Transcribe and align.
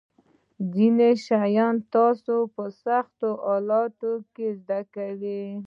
ځینې 0.73 1.09
شیان 1.25 1.75
تاسو 1.95 2.35
په 2.55 2.63
سختو 2.83 3.29
حالاتو 3.45 4.11
کې 4.33 4.47
زده 4.59 4.81
کوئ. 4.93 5.43